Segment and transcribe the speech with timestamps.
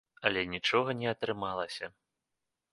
[0.29, 1.85] Але нічога не атрымалася.